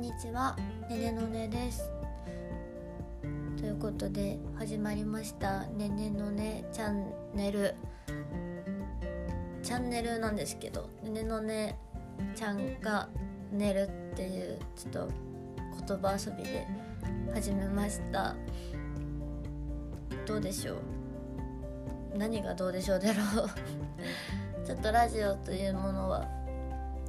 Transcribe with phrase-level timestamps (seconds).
[0.00, 0.56] んにちは。
[0.88, 1.90] ねねのねです。
[3.58, 5.66] ということで始まりました。
[5.66, 7.74] ねねのねチャンネル。
[9.62, 11.78] チャンネルなんですけどねねのね
[12.34, 13.10] ちゃんが
[13.52, 15.08] 寝るっていうちょっと
[15.86, 16.66] 言葉遊びで
[17.34, 18.34] 始めました。
[20.24, 20.76] どうでしょ
[22.14, 22.16] う？
[22.16, 23.50] 何がどうでしょうだろう。
[24.66, 26.26] ちょっとラジオというものは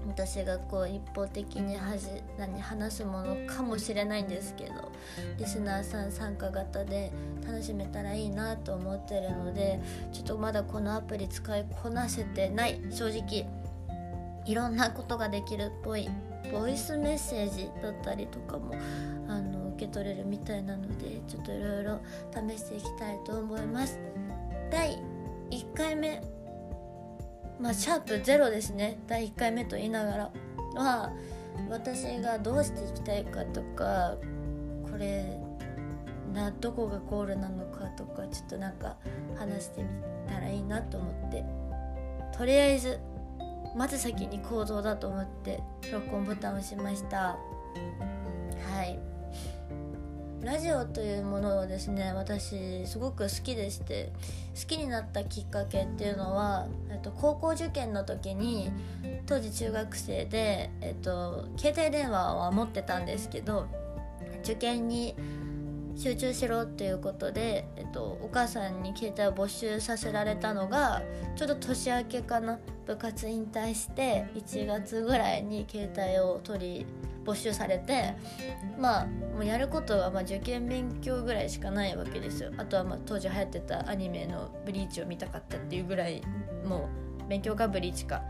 [0.08, 4.74] 私がこう一方的にはじ何話すものかもしれないんですけど
[5.38, 7.12] リスナーさん参加型で
[7.46, 9.80] 楽しめたらいいなと思ってるので
[10.12, 13.48] ちょっとまだこのアプリ使いこなせてない正直
[14.46, 16.10] いろんなことができるっぽい
[16.52, 18.74] ボイスメッセージだったりとかも
[19.28, 22.00] あの受け取れるみたいなのでちょっといろいろ
[22.34, 24.00] 試していきたいと思います。
[24.70, 24.98] 第
[25.52, 26.41] 1回目。
[27.62, 29.00] まあシャープゼロですね。
[29.08, 30.32] 第1回目と言いながら。
[30.76, 31.12] は
[31.70, 34.16] 私がどうしていきたいかとか
[34.90, 35.38] これ
[36.34, 38.96] などこがゴールなのかとかちょっとなんか
[39.36, 39.90] 話してみ
[40.30, 41.44] たらいいなと思って。
[42.38, 43.00] とりあえず
[43.76, 47.38] まず先に行動だと思って録音ボタンを押しました。
[50.44, 54.12] ラジオというものをですね私すごく好きでして
[54.60, 58.72] 好きになったきっかけっていうのは、えっと、高校受験の時に
[59.28, 63.68] 当時中学生で、えっと、携帯電話は持ってたんですけど
[64.44, 65.16] 受験に
[65.96, 71.04] 集中しろっていうことで、えっと、お母さんに携帯を没収させられたのが
[71.36, 76.86] ちょうど年明けかな部活引退して1月ぐらいに携帯を取り
[77.24, 78.16] 没収されて
[78.80, 82.52] まあもうやることはま受験勉強ぐらいしかないわけですよ。
[82.58, 86.22] あとはまあ当時流行ってたアニメの「ブリーチ」を見たかったっていうぐらい
[86.66, 86.90] も
[87.26, 88.22] う勉強かブリーチか。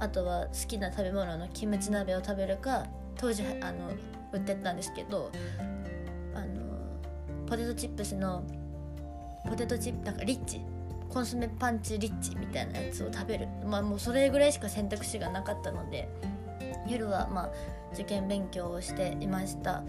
[0.00, 2.84] あとは好きな食べ物のキムチ鍋を食べるか
[3.16, 3.90] 当時あの
[4.32, 5.30] 売ってたんですけど
[6.34, 6.62] あの
[7.46, 8.42] ポテトチップスの
[9.48, 10.60] ポテトチップなんかリッチ
[11.08, 13.46] コンソメパンチリッチみたいなやつを食べる。
[13.64, 16.08] まあもうそれぐらいしか選択肢がなかったので
[16.86, 17.50] 夜はまあ
[17.92, 19.82] 受験勉強をしていました。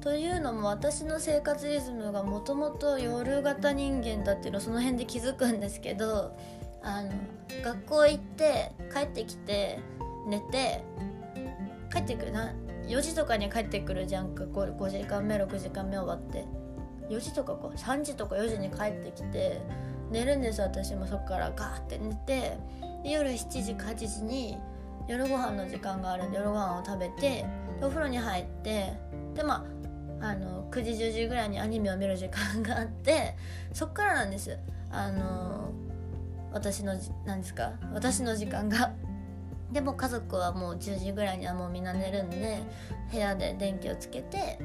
[0.00, 6.34] というのも私の生活リズムがもともと夜型人間だっていうのをその辺で気づくんですけど
[6.82, 7.10] あの
[7.62, 9.78] 学校行って帰ってきて
[10.26, 10.82] 寝て
[11.92, 12.54] 帰ってくるな
[12.86, 16.44] 4時とかに帰ってくるじゃんか 5, 5時間目6時間目終わって。
[17.10, 17.68] 4時とかか。
[17.68, 19.60] 3時とか4時に帰ってきて
[20.10, 21.06] 寝るんです私も。
[21.06, 22.56] そっからガーって寝て
[23.04, 24.58] 夜7時か8時に
[25.10, 27.44] 夜ご飯の時間があるんで夜ご飯を食べて
[27.82, 28.92] お風呂に入って
[29.34, 29.66] でま
[30.20, 33.34] ああの9時10時ぐらいにアニメを見る時間があって
[33.74, 34.56] そっからなんです。
[34.92, 35.70] あの
[36.52, 36.94] 私の
[37.24, 37.72] 何ですか？
[37.92, 38.92] 私の時間が。
[39.72, 42.58] でも家族はもう10時ぐらいにはもうみんな寝るんで
[43.12, 44.58] 部屋で電気をつけて、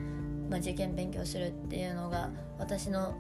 [0.50, 3.14] まあ、受験勉強するっていうのが私の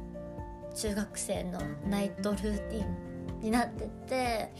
[0.75, 4.51] 中学生のナイトルーティンになってて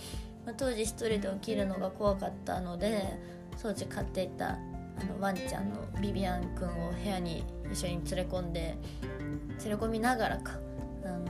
[0.46, 3.20] まあ、当時一人で起きるのが怖かったので
[3.62, 8.78] 当時飼っていたあのワンちゃんのビビアン君を部屋に一緒に連れ込んで
[9.60, 10.54] 連れ込みながらか
[11.04, 11.26] あの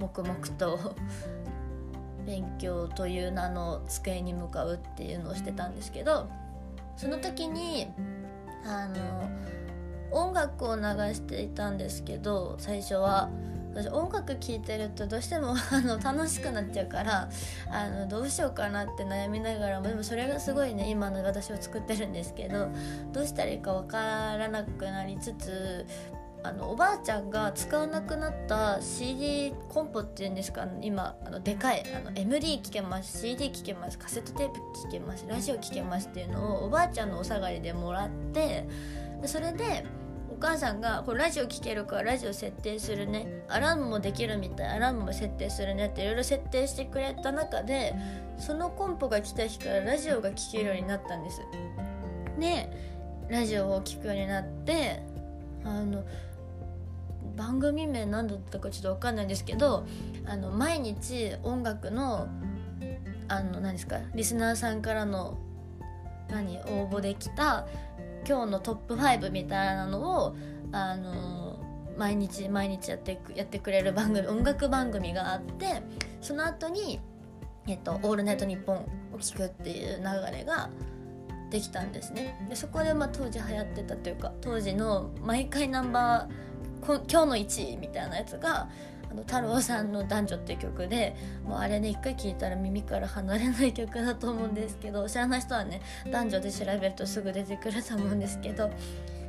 [0.00, 0.94] 黙々と
[2.24, 6.30] 勉強という名の机に向かうっていうのをしてたんですけど
[6.96, 7.88] その時に
[8.64, 9.28] あの
[10.12, 10.82] 音楽を流
[11.14, 13.30] していたんですけど最初は。
[13.74, 17.28] 私音楽聴いてるとどうしても あの楽しくなっちゃうから
[17.70, 22.68] あのどうしようかなって悩みながらもでもそれがすごいね今の私を作ってるんですけど
[23.12, 23.98] どうしたらいいか分か
[24.36, 25.86] らなくなりつつ
[26.44, 38.66] あのおばあちゃんが使わなくなった CD コンポっていうんですか今あのでかいあの MD 聴けます CD 聴けますカセットテープ聴けますラジオ聴けますっていうのをおばあちゃんのお下がりでもらって
[39.24, 39.84] それで
[40.42, 43.44] 母さんがこれラジオ聴けるからラジオ設定するね。
[43.48, 44.68] アラームもできるみたい。
[44.70, 47.94] アラームも設定するねっていろいろ設定してくれた中で
[48.38, 51.40] そのコンポが来た日からラジオが聴けるようになったんです。
[52.40, 52.68] で
[53.28, 55.00] ラジオを聴くようになって
[55.64, 56.02] あの
[57.36, 59.86] 番組名何だったかちょっと分かんないんですけど
[60.26, 62.26] あの毎日音楽の
[63.28, 65.38] あの何ですかリスナーさんからの
[66.28, 67.66] 何応募できた
[68.26, 70.36] 今日のトップ5みたいなのを
[70.72, 71.58] あの
[71.96, 75.82] 毎日毎日やってやってくれる番組音楽番組があって
[76.20, 77.00] その後に
[77.66, 78.76] えっと「オールナイトニッポン」
[79.14, 80.70] を聴くっていう流れが
[81.50, 82.46] できたんですね。
[82.48, 86.52] でそこでまあ当時流行ってたというか当時の毎回ナンバー
[86.82, 88.68] 今日の1位みたいなやつが
[89.12, 91.14] あの太郎さんの「男女」っていう曲で
[91.44, 98.70] もうあれね一回聴いたら耳から離れない曲だと思うんですけど知らない人はね男女で調べるとすぐ出てくると思うんですけど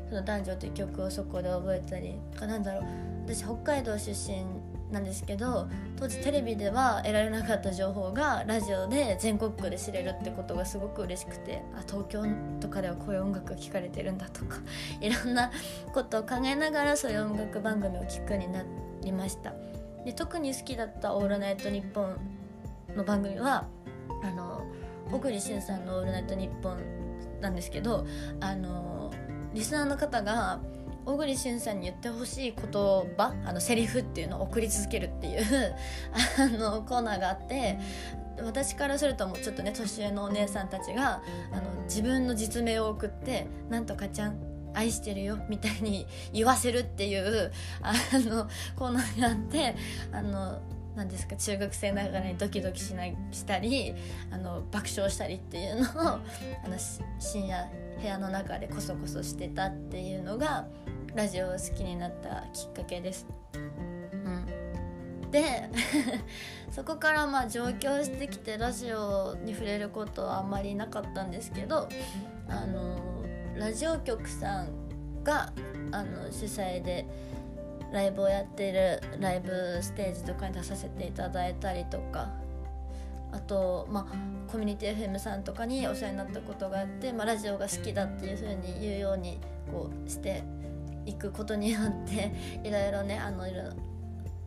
[0.09, 2.83] その男女っていう曲をそこで覚えたりなんだろう
[3.25, 4.45] 私北海道出身
[4.93, 12.23] なんですけど当時テレビでは得られなかった情報がラジオで全国区で知れるってことがすごく嬉しくてあ東京
[12.61, 14.59] とかではこういう音楽が聴かれてるんだとか
[15.01, 15.51] いろんな
[15.93, 18.63] ことを考えながらそういう音楽番組を聴くにな
[19.01, 19.53] りました
[20.05, 22.17] で特に好きだった「オールナイトニッポン」
[22.95, 23.65] の番組は
[24.23, 24.65] あの
[25.11, 26.79] 小栗旬さんの「オールナイトニッポン」
[27.41, 28.05] なんですけど
[28.39, 29.11] あの
[29.53, 30.59] リスナーの方が
[31.05, 35.43] 小栗旬さんに言ってほしい言葉あのセリフっていうのを送り続けるっていう
[36.39, 37.77] あのコーナーがあって
[38.41, 41.21] 私からするともうちょっとね年上のお姉さんたちが
[41.51, 49.75] あの自分の実名を送って「なんとかちゃん愛してるよ」みたいに言わせるっていうあのコーナーがあって
[50.11, 50.61] あの
[50.95, 53.93] 何ですか中学生ながらにドキドキしないしたり
[54.31, 56.03] あの爆笑したりっていうのを
[56.63, 56.77] あの
[57.19, 57.67] 深夜
[57.99, 60.67] 部屋の中でこそこそしてたっていうのが
[61.15, 63.27] ラジオを好きになったきっかけです。
[63.53, 65.69] うん、で
[66.71, 71.87] そこからまあ上京してきてラジオに触れることはあんまりなかったんですけど
[72.47, 73.22] あの
[73.57, 75.53] ラジオ局さんが
[75.91, 77.05] あの主催で
[77.91, 82.43] ライブをやってるライブステージとかに出させていただいたりとか。
[83.31, 89.39] あと、まあ、コミュニティ FM さんとかにお世話になったことがあって、まあ、ラジオが好きだっていうふうに言うように
[89.71, 90.43] こうして
[91.07, 92.31] いくことによって
[92.63, 93.63] いろいろねあのいろ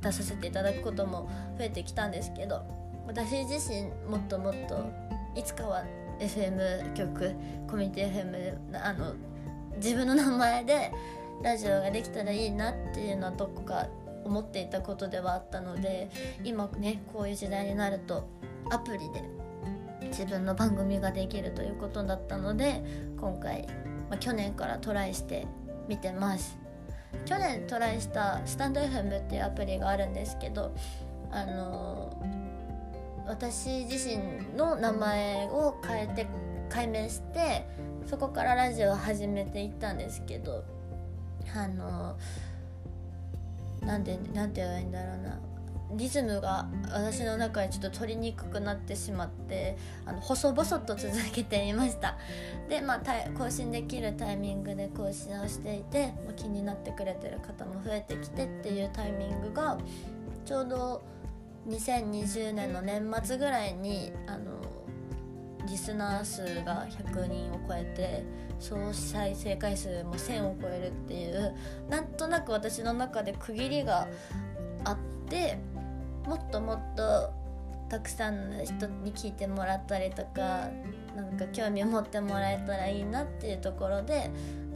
[0.01, 2.63] 出させていただくことも増えてきたんですけど
[3.09, 4.85] 私自身もっともっと
[5.35, 5.85] いつかは
[6.21, 7.35] FM 局
[7.69, 9.15] コミュニティ FM あの
[9.77, 10.93] 自分の名前で
[11.43, 13.87] ラジオができたらいいなっていうのはどこか
[14.25, 16.11] 思っていたことではあったので
[16.45, 18.29] 今ねこういう時代になると
[18.71, 19.23] アプリで
[20.09, 22.83] 自分の番組ができるということだったので
[23.19, 23.67] 今回、
[24.11, 25.47] まあ、去年からトライして
[25.89, 26.59] 見てます。
[27.25, 30.75] 去年トライしたスタンド FM っていうアプリがあるんですけど
[31.31, 32.13] あの
[33.27, 36.27] 私自身の名前を変えて
[36.69, 37.67] 改名して
[38.07, 40.65] そこからラジオを始めていったんですけど
[41.55, 42.17] あの
[43.81, 45.41] なんでなんて言えばいいんだろうな。
[45.95, 52.17] リズムが私の中でちょっと取りにくくなってしまってあの細々と続けていました。
[52.69, 53.01] でまあ
[53.39, 59.79] 更新できるタイミングで更新をしていて、ま、気になってくれてる方も増えてきてっていうタイミングが
[60.45, 61.03] ちょうど
[61.69, 64.57] 2020年の年末ぐらいにあの
[65.67, 68.25] リスナー数が100人を超えて
[68.61, 71.55] 総再生回数も1000を超えるっていう
[71.89, 74.07] なんとなく私の中で区切りが
[74.85, 74.99] あっ
[75.29, 75.59] て
[76.25, 77.33] もっともっと
[77.89, 80.69] たくさんの人に聞いてもらったりとか
[81.15, 84.31] なんか興味を持ってもらえたらいいなっていうところで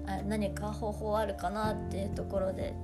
[0.06, 2.74] あ何か方法あるかなっていうところで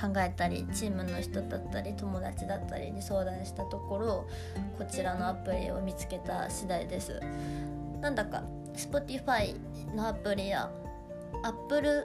[0.00, 4.26] 考えたりチームの人だったり友達だったりに相談したところ
[4.78, 7.20] こちらのアプリを見つけた次第です。
[8.00, 8.42] なんだか
[8.74, 9.56] Spotify
[9.94, 10.70] のアプリや
[11.42, 12.04] Apple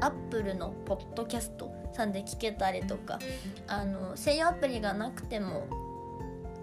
[0.00, 3.18] アップルのポッドキャストさんで聞けたりとか
[3.66, 5.66] あの声優アプリがなくても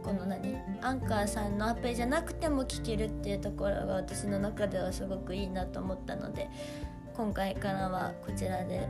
[0.04, 6.48] この何アンカーさんのアプリじゃなくても聞けるっていうところが私の中ではすごくいいなと思ったので
[7.16, 8.88] 今回からはこちらで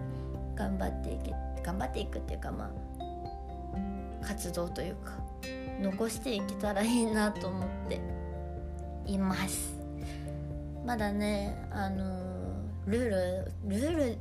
[0.56, 1.34] 頑張っていけ
[1.64, 5.14] 頑張っていくっていうかまあ活動というか
[5.82, 8.00] 残していけたらいいなと思って
[9.06, 9.76] います。
[10.86, 12.26] まだねあの
[12.86, 14.18] ルールルール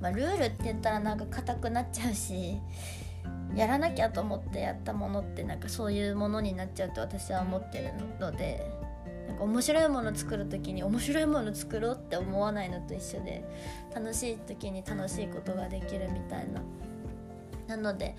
[0.00, 2.58] まあルールって言ったらなんか硬くなっちゃうし
[3.54, 8.79] やらなきゃと思ってやったものってなんかそういうものになっちゃうと私は思ってるので
[9.40, 13.44] 面白いもの作る時に面白いもの作ろうって思わないのと一緒で
[13.94, 16.62] 楽しい時に楽しいことができるみたいな。
[17.66, 18.16] なので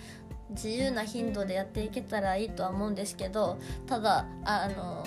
[0.51, 5.05] 自由な頻度でやっていけたらいいとは思うんですけどただあの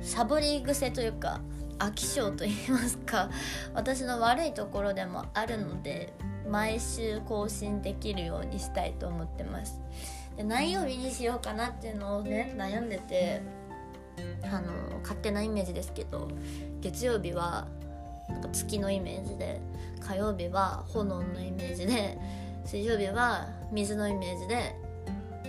[0.00, 1.40] サボり癖というか
[1.78, 3.30] 飽き性と言いますか
[3.74, 6.12] 私の悪いところでもあるので
[6.48, 9.80] 毎週更新できるようにしたいと思ってます。
[10.36, 13.42] で何曜日にしようかなっていうのをね悩んでて
[14.44, 16.28] あの勝手なイメージですけど
[16.80, 17.66] 月曜日は
[18.28, 19.60] なんか月のイメージで
[20.00, 22.18] 火曜日は炎のイメージで
[22.64, 24.76] 水曜日は水のイメージで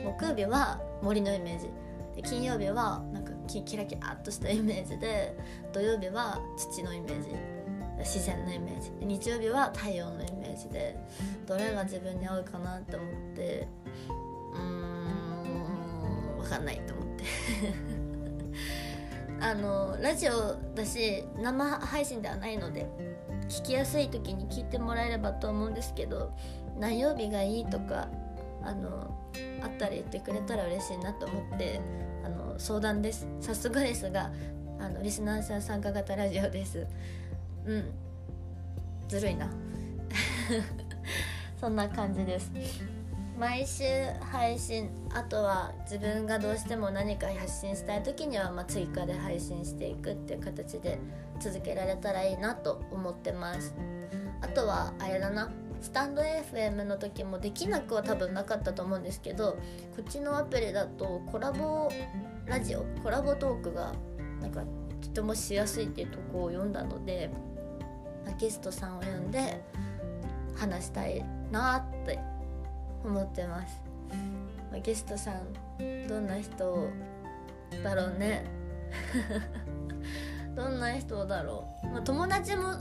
[0.04, 1.70] 木曜日は森のイメージ。
[2.16, 5.36] で金曜日はなんかキラキラっとしたイメージで
[5.74, 7.30] 土曜日は土のイメージ。
[8.00, 8.92] 自然のイメージ。
[9.02, 10.98] 日曜日は太陽のイメージで
[11.46, 13.68] どれが自分に合うかなって思って
[14.54, 17.24] うーん分かんないと思って。
[19.44, 22.88] あのラジオだし生配信ではないので
[23.50, 26.32] 聞きやすい時に聞いてもらえればと思うんですけど
[26.80, 28.08] 何曜日がいいとか
[28.62, 29.14] あの
[29.62, 31.82] あったら言ってくれたら嬉しいなと思って
[32.24, 33.28] あの相談です。
[33.42, 34.32] 早速ですが
[34.80, 36.88] あのリスナーさん参加型ラジオです。
[37.66, 37.92] うん。
[39.10, 39.50] ずるいな。
[41.60, 42.50] そんな感じです。
[43.38, 43.84] 毎週
[44.32, 51.00] 配信あとは自分がどうしても何か発信したい時には、ま、追加で配信していくっていう形で
[51.40, 53.74] 続けられたらいいなと思ってます。
[54.42, 55.52] あとはあれだな。
[55.82, 59.58] スタンド FM の時もできなくは多分なかったと思うんですけど
[59.98, 61.90] こっちのアプリだとコラボ
[62.46, 63.92] ラジオコラボトークが
[64.40, 64.64] なんか
[65.02, 67.30] とてもしやすいっていうとこを読んだので
[68.40, 69.62] ゲストさんを呼んで
[70.56, 71.22] 話したい
[71.52, 72.18] なって
[73.04, 73.82] 思ってます、
[74.72, 76.90] まあ、ゲストさんどんな人
[77.84, 78.46] だろうね？
[80.56, 82.76] どんな人だろう、まあ、友達も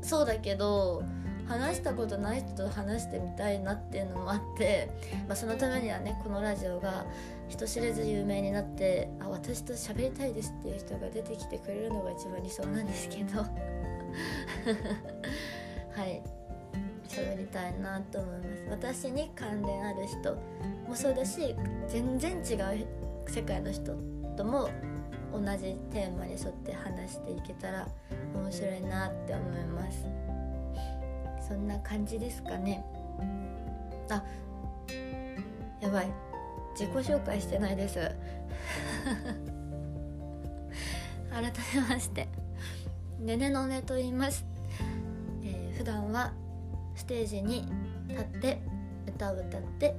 [0.00, 1.02] そうだけど
[1.46, 4.88] 話したことない人と話してみたいなっていうのもあって、
[5.28, 7.04] まあ、そのためにはねこのラジオが
[7.48, 13.42] 人知れず有名になってあ私と喋りたいですっていう人が出てきてくれるのが一番理想なんですけど。
[15.92, 16.22] はい。
[17.14, 18.66] 喋りたいなと思います。
[18.70, 20.34] 私に関連ある人
[20.88, 21.54] もそうだし
[21.88, 22.86] 全然違う
[23.28, 23.94] 世界の人
[24.36, 24.68] とも
[25.32, 27.88] 同じテーマに沿って話していけたら
[28.34, 30.06] 面白いなって思います。
[31.48, 32.84] そんな感じですかね。
[34.10, 34.22] あ
[35.80, 36.10] やばい。
[36.72, 37.98] 自己紹介してないです。
[41.30, 41.42] 改
[41.74, 42.28] めまして。
[43.20, 44.44] ねねのねと言います、
[45.42, 46.32] えー、普段は
[46.94, 47.66] ステージに
[48.08, 48.62] 立って
[49.06, 49.94] 歌を歌って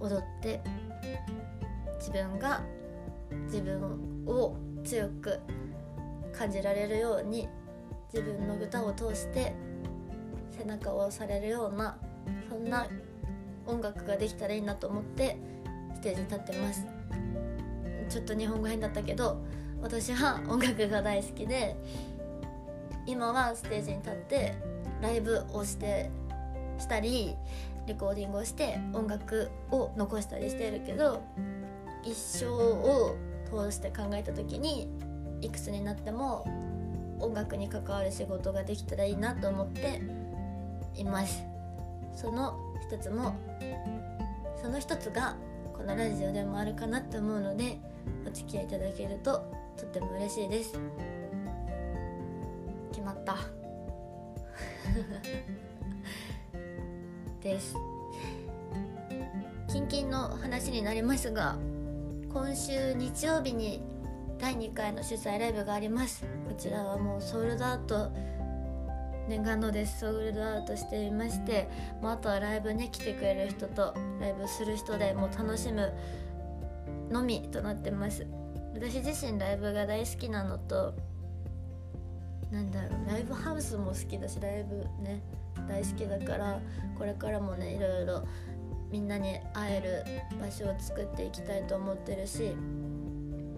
[0.00, 0.60] 踊って
[1.98, 2.62] 自分が
[3.46, 5.40] 自分を強く
[6.32, 7.48] 感じられるように
[8.12, 9.54] 自分の歌を通して
[10.50, 11.96] 背中を押されるような
[12.48, 12.86] そんな
[13.66, 15.36] 音楽ができたらいいなと思って
[15.94, 16.86] ステージに立ってます。
[18.08, 19.42] ちょっと日本語変だったけど
[19.80, 21.76] 私は音楽が大好きで
[23.06, 24.54] 今はステージに立って
[25.02, 26.10] ライブをして
[26.78, 27.34] したり
[27.86, 31.22] レコーディングをして音楽を残したりしてるけど
[32.04, 34.88] 一生を通して考えた時に
[35.40, 36.46] いくつになっても
[37.20, 40.00] 音楽に関わる仕事ができたらいいなと思って
[40.94, 41.42] います。
[42.14, 43.34] その一つも
[44.60, 45.36] その一つが
[45.72, 47.78] このラジオでもあるかなって思うので
[48.26, 49.44] お付き合いいただけると
[49.76, 50.78] とっても嬉しいです。
[57.42, 57.74] です。
[59.72, 61.56] キンキンの話になりますが
[62.32, 63.82] 今週日曜日に
[64.38, 66.24] 第2回の主催ライブがあります。
[66.48, 68.10] こちらはもうソールドアウト
[69.28, 70.00] 念願のです。
[70.00, 71.68] ソールドアウトしていまして
[72.00, 75.92] もうあとはライブね来てくれる人とライブする人でもう楽しむ
[77.10, 78.26] のみとなってます。
[78.74, 80.94] 私自身ライブが大好きなのと
[82.52, 85.22] なんだろうライブハウスも好きだしライブね
[85.66, 86.60] 大好きだから
[86.96, 88.24] これからもねいろいろ
[88.90, 92.54] みんなに会える場所を作っていきたいと思ってるし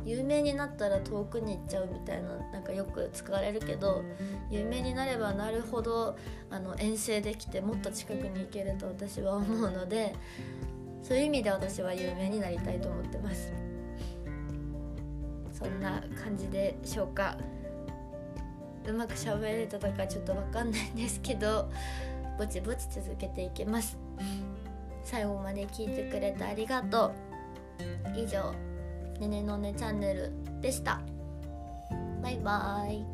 [0.04, 4.04] 有名になったら遠くに行っちゃうみたいななんかよく使われるけど
[4.50, 6.16] 有名になればなるほど
[6.50, 10.14] あの遠征できてもっと近くに行けると私は思うので
[11.02, 13.52] そういう意味で私は有名になりたいと思ってます。
[15.52, 17.36] そんな感じでしょうか。
[18.86, 21.70] うまく喋れたかちょっと分かんないんですけど
[22.38, 23.96] ぼちぼち続けていきます。
[25.04, 27.12] 最後まで聞いてくれてありがとう。
[28.18, 28.52] 以上
[29.20, 31.00] ねねのねチャンネルでした。
[32.22, 33.13] バイバーイ。